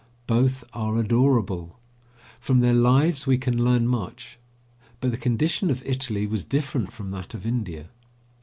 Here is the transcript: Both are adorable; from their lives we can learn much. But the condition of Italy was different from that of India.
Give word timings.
Both 0.25 0.63
are 0.73 0.97
adorable; 0.97 1.77
from 2.39 2.59
their 2.61 2.73
lives 2.73 3.27
we 3.27 3.37
can 3.37 3.63
learn 3.63 3.87
much. 3.87 4.39
But 4.99 5.11
the 5.11 5.15
condition 5.17 5.69
of 5.69 5.83
Italy 5.85 6.25
was 6.25 6.43
different 6.43 6.91
from 6.91 7.11
that 7.11 7.35
of 7.35 7.45
India. 7.45 7.89